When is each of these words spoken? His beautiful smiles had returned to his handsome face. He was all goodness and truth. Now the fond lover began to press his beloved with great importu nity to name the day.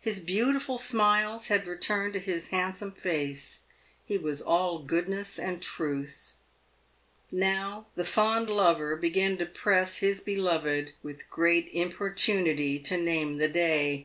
His 0.00 0.20
beautiful 0.20 0.78
smiles 0.78 1.48
had 1.48 1.66
returned 1.66 2.12
to 2.12 2.20
his 2.20 2.46
handsome 2.50 2.92
face. 2.92 3.62
He 4.04 4.16
was 4.18 4.40
all 4.40 4.78
goodness 4.84 5.36
and 5.36 5.60
truth. 5.60 6.34
Now 7.32 7.86
the 7.96 8.04
fond 8.04 8.48
lover 8.48 8.94
began 8.94 9.36
to 9.38 9.46
press 9.46 9.96
his 9.96 10.20
beloved 10.20 10.92
with 11.02 11.28
great 11.28 11.74
importu 11.74 12.40
nity 12.44 12.84
to 12.84 12.98
name 12.98 13.38
the 13.38 13.48
day. 13.48 13.98